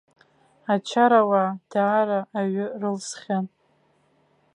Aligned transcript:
Ачарауаа 0.73 1.49
даара 1.71 2.19
аҩы 2.39 2.65
рылсхьан. 2.81 3.45